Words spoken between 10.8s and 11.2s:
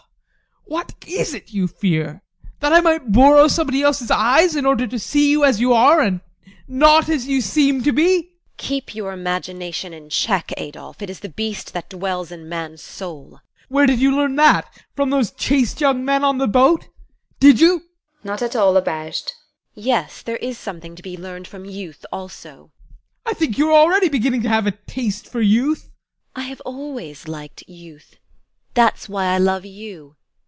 It is